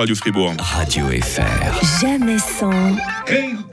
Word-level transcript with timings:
Radio 0.00 0.14
Fribourg. 0.14 0.54
Radio 0.58 1.04
FR. 1.08 2.00
Jamais 2.00 2.38
sans. 2.38 2.70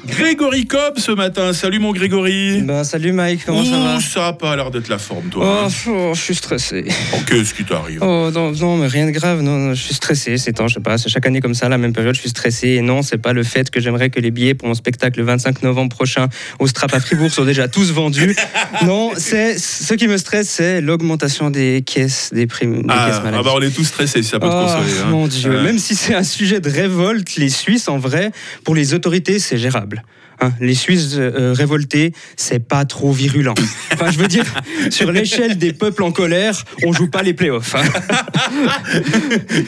Grégory 0.05 0.65
Cobb 0.65 0.97
ce 0.97 1.11
matin. 1.13 1.53
Salut 1.53 1.79
mon 1.79 1.93
Grégory. 1.93 2.61
Ben, 2.63 2.83
salut 2.83 3.13
Mike, 3.13 3.45
comment 3.45 3.63
ça 3.63 3.71
va? 3.79 3.95
Ouh, 3.95 4.01
ça 4.01 4.27
a 4.27 4.33
pas 4.33 4.55
l'air 4.55 4.69
d'être 4.69 4.89
la 4.89 4.97
forme, 4.97 5.29
toi. 5.29 5.45
oh, 5.45 5.67
hein. 5.67 5.89
oh, 5.89 6.11
je 6.13 6.19
suis 6.21 6.35
stressé. 6.35 6.85
Oh, 7.13 7.17
Qu'est-ce 7.27 7.53
qui 7.53 7.63
t'arrive? 7.63 7.99
Oh 8.01 8.29
non, 8.33 8.51
non, 8.51 8.75
mais 8.77 8.87
rien 8.87 9.05
de 9.05 9.11
grave. 9.11 9.41
Non, 9.41 9.57
non, 9.57 9.73
je 9.73 9.81
suis 9.81 9.93
stressé. 9.93 10.37
C'est 10.37 10.53
temps, 10.53 10.67
je 10.67 10.75
sais 10.75 10.79
pas. 10.81 10.97
C'est 10.97 11.09
chaque 11.09 11.25
année 11.25 11.39
comme 11.39 11.53
ça, 11.53 11.67
à 11.67 11.69
la 11.69 11.77
même 11.77 11.93
période, 11.93 12.13
je 12.13 12.19
suis 12.19 12.29
stressé. 12.29 12.69
Et 12.69 12.81
non, 12.81 13.03
c'est 13.03 13.17
pas 13.17 13.31
le 13.33 13.43
fait 13.43 13.69
que 13.69 13.79
j'aimerais 13.79 14.09
que 14.09 14.19
les 14.19 14.31
billets 14.31 14.53
pour 14.53 14.67
mon 14.67 14.73
spectacle 14.75 15.19
le 15.19 15.25
25 15.25 15.63
novembre 15.63 15.95
prochain 15.95 16.27
au 16.59 16.67
Strap 16.67 16.93
à 16.93 16.99
Fribourg 16.99 17.31
soient 17.31 17.45
déjà 17.45 17.67
tous 17.67 17.91
vendus. 17.91 18.35
non, 18.85 19.11
c'est 19.17 19.57
ce 19.57 19.93
qui 19.93 20.07
me 20.07 20.17
stresse, 20.17 20.49
c'est 20.49 20.81
l'augmentation 20.81 21.49
des 21.49 21.83
caisses, 21.85 22.31
des 22.33 22.47
primes, 22.47 22.81
des 22.83 22.87
ah, 22.89 23.07
caisses 23.07 23.21
ah 23.25 23.43
bah 23.43 23.51
on 23.55 23.61
est 23.61 23.71
tous 23.71 23.85
stressés 23.85 24.23
si 24.23 24.29
ça 24.29 24.39
peut 24.39 24.47
te 24.47 24.53
Oh, 24.53 24.65
consoler. 24.65 24.99
hein. 25.03 25.09
mon 25.09 25.27
Dieu, 25.27 25.61
même 25.61 25.79
si 25.79 25.95
c'est 25.95 26.16
un 26.17 26.23
sujet 26.23 26.59
de 26.59 26.69
révolte, 26.69 27.35
les 27.35 27.49
Suisses, 27.49 27.87
en 27.87 27.97
vrai, 27.97 28.31
pour 28.63 28.75
les 28.75 28.93
autorités, 28.93 29.39
c'est 29.39 29.57
gérable. 29.57 30.03
Hein, 30.39 30.51
les 30.59 30.75
Suisses 30.75 31.15
euh, 31.17 31.53
révoltés, 31.53 32.13
c'est 32.35 32.59
pas 32.59 32.85
trop 32.85 33.11
virulent. 33.11 33.55
Enfin, 33.93 34.11
je 34.11 34.19
veux 34.19 34.27
dire, 34.27 34.45
sur 34.91 35.11
l'échelle 35.11 35.57
des 35.57 35.73
peuples 35.73 36.03
en 36.03 36.11
colère, 36.11 36.63
on 36.85 36.93
joue 36.93 37.07
pas 37.07 37.23
les 37.23 37.33
playoffs. 37.33 37.73
hein. 37.75 37.81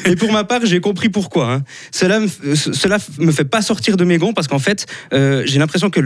Et 0.05 0.16
pour 0.16 0.32
ma 0.32 0.44
part, 0.44 0.66
j'ai 0.66 0.80
compris 0.80 1.10
pourquoi. 1.10 1.54
hein. 1.54 1.63
Cela, 1.91 2.20
me, 2.20 2.27
ce- 2.27 2.72
cela 2.74 2.98
me 3.18 3.32
fait 3.32 3.46
pas 3.46 3.62
sortir 3.62 3.98
de 3.98 4.04
mes 4.04 4.18
gonds 4.18 4.34
parce 4.34 4.48
qu'en 4.48 4.60
fait, 4.60 4.86
euh, 5.13 5.44
j'ai 5.46 5.60
l'impression 5.60 5.90
que 5.90 6.00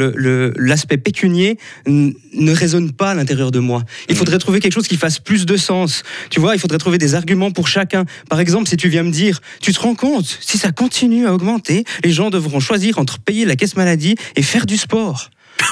l'aspect 0.58 0.98
pécunier 0.98 1.58
ne 1.88 2.52
résonne 2.54 2.92
pas 2.92 3.12
à 3.12 3.14
l'intérieur 3.16 3.52
de 3.52 3.60
moi. 3.60 3.84
Il 4.10 4.16
faudrait 4.16 4.38
trouver 4.40 4.60
quelque 4.60 4.74
chose 4.74 4.88
qui 4.88 4.98
fasse 4.98 5.20
plus 5.20 5.46
de 5.46 5.58
sens. 5.58 6.04
Tu 6.30 6.40
vois, 6.40 6.56
il 6.56 6.60
faudrait 6.60 6.78
trouver 6.78 6.98
des 6.98 7.16
arguments 7.16 7.52
pour 7.52 7.68
chacun. 7.68 8.06
Par 8.30 8.40
exemple, 8.40 8.68
si 8.70 8.78
tu 8.78 8.90
viens 8.90 9.04
me 9.04 9.12
dire, 9.12 9.42
tu 9.62 9.74
te 9.74 9.80
rends 9.80 9.96
compte, 9.96 10.38
si 10.42 10.58
ça 10.58 10.72
continue 10.72 11.28
à 11.28 11.34
augmenter, 11.34 11.84
les 12.04 12.12
gens 12.12 12.30
devront 12.30 12.60
choisir 12.60 12.98
entre 13.00 13.20
payer 13.20 13.46
la 13.46 13.56
caisse 13.56 13.76
maladie 13.76 14.16
et 14.36 14.42
faire 14.54 14.66
du 14.66 14.78
sport. 14.78 15.30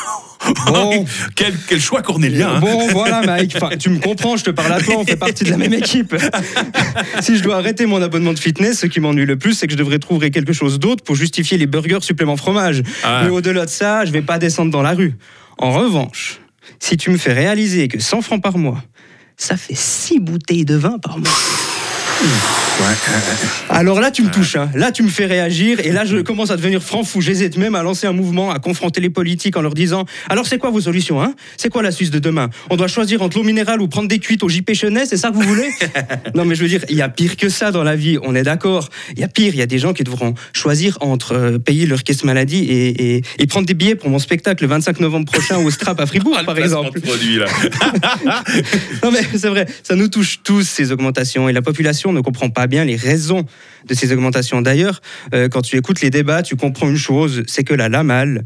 Bon. 0.65 1.05
quel, 1.35 1.53
quel 1.69 1.79
choix 1.79 2.01
cornélien. 2.01 2.55
hein. 2.55 2.59
Bon, 2.59 2.87
voilà, 2.87 3.21
Mike. 3.21 3.53
Enfin, 3.55 3.77
tu 3.77 3.91
me 3.91 3.99
comprends, 3.99 4.37
je 4.37 4.43
te 4.43 4.49
parle 4.49 4.73
à 4.73 4.81
toi, 4.81 4.95
on 4.97 5.05
fait 5.05 5.15
partie 5.15 5.43
de 5.43 5.51
la 5.51 5.57
même 5.57 5.73
équipe. 5.75 6.15
si 7.21 7.37
je 7.37 7.43
dois 7.43 7.57
arrêter 7.57 7.85
mon 7.85 8.01
abonnement 8.01 8.33
de 8.33 8.39
fitness, 8.39 8.79
ce 8.79 8.87
qui 8.87 8.99
m'ennuie 8.99 9.27
le 9.27 9.37
plus, 9.37 9.53
c'est 9.53 9.67
que 9.67 9.73
je 9.73 9.77
devrais 9.77 9.99
trouver 9.99 10.31
quelque 10.31 10.51
chose 10.51 10.79
d'autre 10.79 11.03
pour 11.03 11.13
justifier 11.15 11.59
les 11.59 11.67
burgers 11.67 12.01
supplément 12.01 12.37
fromage. 12.37 12.81
Ah. 13.03 13.21
Mais 13.23 13.29
au-delà 13.29 13.65
de 13.65 13.69
ça, 13.69 14.03
je 14.03 14.11
vais 14.11 14.23
pas 14.23 14.39
descendre 14.39 14.71
dans 14.71 14.81
la 14.81 14.93
rue. 14.93 15.13
En 15.59 15.73
revanche, 15.73 16.39
si 16.79 16.97
tu 16.97 17.11
me 17.11 17.17
fais 17.19 17.33
réaliser 17.33 17.87
que 17.87 17.99
100 17.99 18.23
francs 18.23 18.41
par 18.41 18.57
mois, 18.57 18.83
ça 19.37 19.57
fait 19.57 19.77
6 19.77 20.19
bouteilles 20.21 20.65
de 20.65 20.75
vin 20.75 20.97
par 20.97 21.19
mois. 21.19 21.29
Alors 23.69 23.99
là, 23.99 24.11
tu 24.11 24.23
me 24.23 24.29
touches. 24.29 24.55
hein. 24.55 24.69
Là, 24.75 24.91
tu 24.91 25.03
me 25.03 25.09
fais 25.09 25.25
réagir. 25.25 25.79
Et 25.83 25.91
là, 25.91 26.05
je 26.05 26.17
commence 26.17 26.51
à 26.51 26.57
devenir 26.57 26.81
franc 26.81 27.03
fou. 27.03 27.21
J'hésite 27.21 27.57
même 27.57 27.75
à 27.75 27.83
lancer 27.83 28.07
un 28.07 28.11
mouvement, 28.13 28.51
à 28.51 28.59
confronter 28.59 29.01
les 29.01 29.09
politiques 29.09 29.55
en 29.57 29.61
leur 29.61 29.73
disant 29.73 30.05
Alors, 30.29 30.45
c'est 30.47 30.57
quoi 30.57 30.69
vos 30.71 30.81
solutions 30.81 31.21
hein? 31.21 31.33
C'est 31.57 31.69
quoi 31.69 31.83
la 31.83 31.91
Suisse 31.91 32.11
de 32.11 32.19
demain? 32.19 32.49
On 32.69 32.75
doit 32.75 32.87
choisir 32.87 33.21
entre 33.21 33.37
l'eau 33.37 33.43
minérale 33.43 33.81
ou 33.81 33.87
prendre 33.87 34.07
des 34.07 34.19
cuites 34.19 34.43
au 34.43 34.49
JP 34.49 34.73
Chenet 34.73 35.05
C'est 35.05 35.17
ça 35.17 35.29
que 35.29 35.35
vous 35.35 35.41
voulez? 35.41 35.69
Non, 36.35 36.45
mais 36.45 36.55
je 36.55 36.61
veux 36.63 36.69
dire, 36.69 36.83
il 36.89 36.95
y 36.95 37.01
a 37.01 37.09
pire 37.09 37.35
que 37.37 37.49
ça 37.49 37.71
dans 37.71 37.83
la 37.83 37.95
vie. 37.95 38.17
On 38.23 38.35
est 38.35 38.43
d'accord. 38.43 38.89
Il 39.13 39.19
y 39.19 39.23
a 39.23 39.27
pire. 39.27 39.53
Il 39.53 39.59
y 39.59 39.61
a 39.61 39.65
des 39.65 39.79
gens 39.79 39.93
qui 39.93 40.03
devront 40.03 40.33
choisir 40.53 40.97
entre 41.01 41.33
euh, 41.33 41.57
payer 41.59 41.85
leur 41.85 42.03
caisse 42.03 42.23
maladie 42.23 42.63
et, 42.65 43.15
et- 43.17 43.21
et 43.39 43.47
prendre 43.47 43.65
des 43.65 43.73
billets 43.73 43.95
pour 43.95 44.09
mon 44.09 44.19
spectacle 44.19 44.63
le 44.63 44.69
25 44.69 44.99
novembre 44.99 45.31
prochain 45.31 45.57
au 45.57 45.69
Strap 45.71 45.99
à 45.99 46.05
Fribourg, 46.05 46.35
Ah, 46.39 46.43
par 46.43 46.57
exemple. 46.57 46.99
produit, 47.01 47.37
là. 47.37 47.45
Non 49.03 49.11
mais 49.11 49.19
c'est 49.37 49.49
vrai, 49.49 49.65
ça 49.83 49.95
nous 49.95 50.07
touche 50.07 50.39
tous 50.43 50.61
ces 50.63 50.91
augmentations 50.91 51.47
et 51.49 51.53
la 51.53 51.61
population 51.61 52.10
ne 52.13 52.21
comprend 52.21 52.49
pas 52.49 52.67
bien 52.67 52.83
les 52.85 52.95
raisons 52.95 53.45
de 53.87 53.93
ces 53.93 54.11
augmentations. 54.11 54.61
D'ailleurs, 54.61 55.01
euh, 55.33 55.49
quand 55.49 55.61
tu 55.61 55.77
écoutes 55.77 56.01
les 56.01 56.09
débats, 56.09 56.43
tu 56.43 56.55
comprends 56.55 56.87
une 56.89 56.97
chose, 56.97 57.43
c'est 57.47 57.63
que 57.63 57.73
la 57.73 57.89
LAMAL, 57.89 58.43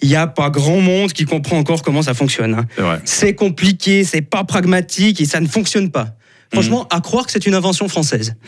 il 0.00 0.08
n'y 0.08 0.16
a 0.16 0.26
pas 0.26 0.50
grand 0.50 0.80
monde 0.80 1.12
qui 1.12 1.24
comprend 1.24 1.58
encore 1.58 1.82
comment 1.82 2.02
ça 2.02 2.14
fonctionne. 2.14 2.54
hein. 2.78 3.00
C'est 3.04 3.34
compliqué, 3.34 4.04
c'est 4.04 4.22
pas 4.22 4.44
pragmatique 4.44 5.20
et 5.20 5.24
ça 5.26 5.40
ne 5.40 5.46
fonctionne 5.46 5.90
pas. 5.90 6.16
Franchement, 6.52 6.86
à 6.90 7.00
croire 7.00 7.24
que 7.24 7.32
c'est 7.32 7.46
une 7.46 7.54
invention 7.54 7.88
française. 7.88 8.34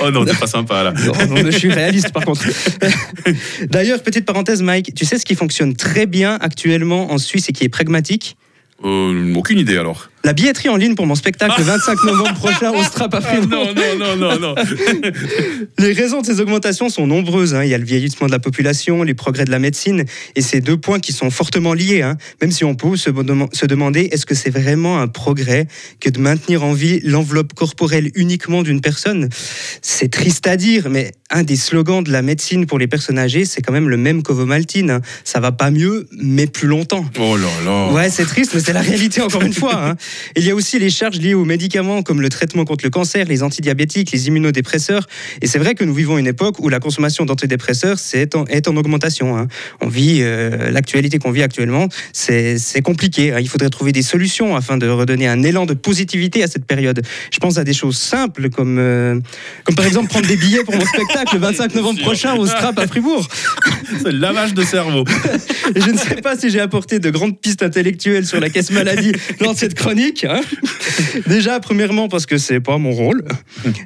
Oh 0.00 0.10
non, 0.10 0.24
t'es 0.24 0.34
pas 0.34 0.46
sympa 0.46 0.82
là. 0.84 0.92
Non, 0.92 1.12
non, 1.28 1.50
je 1.50 1.50
suis 1.50 1.70
réaliste 1.70 2.12
par 2.12 2.24
contre. 2.24 2.46
D'ailleurs, 3.68 4.02
petite 4.02 4.24
parenthèse, 4.24 4.62
Mike, 4.62 4.94
tu 4.94 5.04
sais 5.04 5.18
ce 5.18 5.24
qui 5.26 5.34
fonctionne 5.34 5.74
très 5.74 6.06
bien 6.06 6.38
actuellement 6.40 7.12
en 7.12 7.18
Suisse 7.18 7.48
et 7.48 7.52
qui 7.52 7.64
est 7.64 7.68
pragmatique? 7.68 8.36
Euh, 8.84 9.34
aucune 9.34 9.58
idée 9.58 9.76
alors. 9.76 10.08
La 10.24 10.32
billetterie 10.34 10.68
en 10.68 10.76
ligne 10.76 10.94
pour 10.94 11.06
mon 11.06 11.14
spectacle 11.16 11.54
le 11.58 11.64
25 11.64 12.04
novembre 12.04 12.34
prochain 12.34 12.70
au 12.70 12.82
Strap 12.84 13.12
à 13.14 13.20
Ah, 13.24 13.40
non, 13.40 13.66
non, 13.74 13.98
non, 13.98 14.16
non, 14.16 14.38
non. 14.38 14.54
Les 15.78 15.92
raisons 15.92 16.20
de 16.20 16.26
ces 16.26 16.40
augmentations 16.40 16.88
sont 16.88 17.06
nombreuses. 17.06 17.54
hein. 17.54 17.64
Il 17.64 17.70
y 17.70 17.74
a 17.74 17.78
le 17.78 17.84
vieillissement 17.84 18.26
de 18.28 18.32
la 18.32 18.38
population, 18.38 19.02
les 19.02 19.14
progrès 19.14 19.44
de 19.44 19.50
la 19.50 19.58
médecine, 19.58 20.04
et 20.36 20.42
ces 20.42 20.60
deux 20.60 20.76
points 20.76 21.00
qui 21.00 21.12
sont 21.12 21.30
fortement 21.30 21.74
liés. 21.74 22.02
hein. 22.02 22.16
Même 22.40 22.52
si 22.52 22.64
on 22.64 22.74
peut 22.76 22.96
se, 22.96 23.10
se 23.52 23.66
demander 23.66 24.08
est-ce 24.12 24.24
que 24.26 24.34
c'est 24.34 24.50
vraiment 24.50 25.00
un 25.00 25.08
progrès 25.08 25.66
que 26.00 26.08
de 26.08 26.20
maintenir 26.20 26.62
en 26.62 26.72
vie 26.72 27.00
l'enveloppe 27.02 27.52
corporelle 27.54 28.10
uniquement 28.14 28.62
d'une 28.62 28.80
personne? 28.80 29.28
C'est 29.82 30.10
triste 30.10 30.46
à 30.46 30.56
dire, 30.56 30.88
mais 30.88 31.12
un 31.30 31.42
des 31.42 31.56
slogans 31.56 32.02
de 32.04 32.12
la 32.12 32.22
médecine 32.22 32.66
pour 32.66 32.78
les 32.78 32.86
personnes 32.86 33.18
âgées, 33.18 33.44
c'est 33.44 33.60
quand 33.62 33.72
même 33.72 33.88
le 33.88 33.96
même 33.96 34.22
qu'Ovomaltine. 34.22 34.90
hein. 34.90 35.00
Ça 35.24 35.40
va 35.40 35.50
pas 35.50 35.70
mieux, 35.70 36.06
mais 36.12 36.46
plus 36.46 36.68
longtemps. 36.68 37.04
Oh 37.18 37.36
là 37.36 37.48
là. 37.64 37.92
Ouais, 37.92 38.08
c'est 38.10 38.24
triste, 38.26 38.52
mais 38.54 38.60
c'est 38.60 38.72
la 38.72 38.82
réalité 38.82 39.20
encore 39.20 39.42
une 39.42 39.52
fois. 39.54 39.96
Il 40.36 40.44
y 40.44 40.50
a 40.50 40.54
aussi 40.54 40.78
les 40.78 40.90
charges 40.90 41.18
liées 41.18 41.34
aux 41.34 41.44
médicaments 41.44 42.02
comme 42.02 42.20
le 42.20 42.28
traitement 42.28 42.64
contre 42.64 42.84
le 42.84 42.90
cancer, 42.90 43.26
les 43.26 43.42
antidiabétiques, 43.42 44.10
les 44.12 44.28
immunodépresseurs. 44.28 45.06
Et 45.40 45.46
c'est 45.46 45.58
vrai 45.58 45.74
que 45.74 45.84
nous 45.84 45.94
vivons 45.94 46.18
une 46.18 46.26
époque 46.26 46.58
où 46.58 46.68
la 46.68 46.80
consommation 46.80 47.24
d'antidépresseurs 47.24 47.96
en, 48.34 48.44
est 48.46 48.68
en 48.68 48.76
augmentation. 48.76 49.36
hein. 49.36 49.48
On 49.80 49.88
vit 49.88 50.18
euh, 50.20 50.70
l'actualité 50.70 51.18
qu'on 51.18 51.30
vit 51.30 51.42
actuellement, 51.42 51.88
c'est 52.12 52.82
compliqué. 52.82 53.32
hein. 53.32 53.38
Il 53.40 53.48
faudrait 53.48 53.70
trouver 53.70 53.92
des 53.92 54.02
solutions 54.02 54.56
afin 54.56 54.76
de 54.78 54.88
redonner 54.88 55.26
un 55.28 55.42
élan 55.42 55.66
de 55.66 55.74
positivité 55.74 56.42
à 56.42 56.46
cette 56.46 56.64
période. 56.66 57.02
Je 57.32 57.38
pense 57.38 57.58
à 57.58 57.64
des 57.64 57.72
choses 57.74 57.96
simples 57.96 58.50
comme, 58.50 58.78
euh, 58.78 59.18
comme 59.64 59.74
par 59.74 59.86
exemple 59.86 60.08
prendre 60.08 60.26
des 60.26 60.36
billets 60.36 60.64
pour 60.64 60.74
mon 60.74 60.84
spectacle 60.84 61.34
le 61.34 61.40
25 61.52 61.74
novembre 61.74 62.00
prochain 62.00 62.34
au 62.34 62.46
Strap 62.46 62.78
à 62.78 62.86
Fribourg. 62.86 63.26
C'est 64.02 64.12
le 64.12 64.18
lavage 64.18 64.54
de 64.54 64.62
cerveau. 64.64 65.04
Et 65.74 65.80
je 65.84 65.90
ne 65.90 65.98
sais 65.98 66.16
pas 66.16 66.36
si 66.36 66.50
j'ai 66.50 66.60
apporté 66.60 66.98
de 66.98 67.10
grandes 67.10 67.38
pistes 67.38 67.62
intellectuelles 67.62 68.26
sur 68.26 68.40
la 68.40 68.48
caisse 68.50 68.70
maladie 68.70 69.12
de 69.12 69.56
cette 69.56 69.74
chronique. 70.10 70.24
hein. 70.24 70.40
Déjà, 71.26 71.60
premièrement, 71.60 72.08
parce 72.08 72.26
que 72.26 72.38
c'est 72.38 72.60
pas 72.60 72.78
mon 72.78 72.92
rôle. 72.92 73.22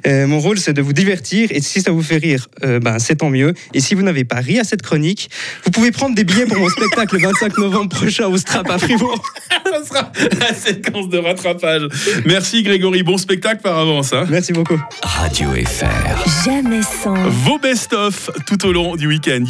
Euh, 0.05 0.27
mon 0.27 0.39
rôle, 0.39 0.57
c'est 0.57 0.73
de 0.73 0.81
vous 0.81 0.93
divertir. 0.93 1.49
Et 1.51 1.61
si 1.61 1.81
ça 1.81 1.91
vous 1.91 2.01
fait 2.01 2.17
rire, 2.17 2.47
euh, 2.63 2.79
ben, 2.79 2.99
c'est 2.99 3.17
tant 3.17 3.29
mieux. 3.29 3.53
Et 3.73 3.79
si 3.79 3.95
vous 3.95 4.01
n'avez 4.01 4.23
pas 4.23 4.37
ri 4.37 4.59
à 4.59 4.63
cette 4.63 4.81
chronique, 4.81 5.29
vous 5.65 5.71
pouvez 5.71 5.91
prendre 5.91 6.15
des 6.15 6.23
billets 6.23 6.45
pour 6.45 6.57
mon 6.59 6.69
spectacle 6.69 7.15
le 7.15 7.21
25 7.21 7.57
novembre 7.57 7.89
prochain 7.89 8.27
au 8.27 8.37
Strap 8.37 8.69
à 8.69 8.77
Fribourg. 8.77 9.21
Ça 9.65 9.85
sera 9.85 10.11
la 10.39 10.53
séquence 10.53 11.09
de 11.09 11.17
rattrapage. 11.17 11.83
Merci 12.25 12.63
Grégory. 12.63 13.03
Bon 13.03 13.17
spectacle 13.17 13.61
par 13.61 13.77
avance. 13.77 14.13
hein. 14.13 14.25
Merci 14.29 14.53
beaucoup. 14.53 14.79
Radio 15.03 15.49
FR. 15.65 16.45
Jamais 16.45 16.81
sans. 16.81 17.15
Vos 17.29 17.59
best-of 17.59 18.29
tout 18.47 18.65
au 18.65 18.71
long 18.73 18.95
du 18.95 19.07
week-end. 19.07 19.43